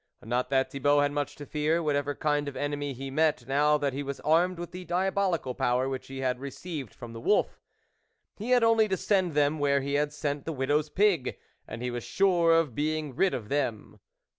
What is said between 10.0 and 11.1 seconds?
sent the widow's